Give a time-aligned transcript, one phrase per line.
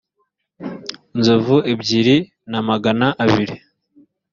[1.13, 2.17] inzovu ebyiri
[2.51, 3.55] na magana abiri